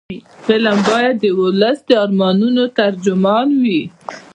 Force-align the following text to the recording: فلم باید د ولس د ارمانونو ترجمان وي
فلم 0.45 0.77
باید 0.89 1.15
د 1.23 1.25
ولس 1.39 1.77
د 1.87 1.89
ارمانونو 2.03 2.63
ترجمان 2.79 3.47
وي 3.63 3.81